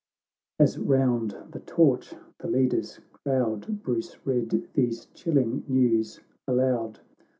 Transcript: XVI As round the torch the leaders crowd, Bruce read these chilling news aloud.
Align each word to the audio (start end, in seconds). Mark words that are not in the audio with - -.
XVI 0.59 0.63
As 0.65 0.77
round 0.79 1.37
the 1.51 1.59
torch 1.59 2.15
the 2.39 2.47
leaders 2.47 3.01
crowd, 3.13 3.83
Bruce 3.83 4.17
read 4.25 4.67
these 4.73 5.05
chilling 5.13 5.63
news 5.67 6.19
aloud. 6.47 7.01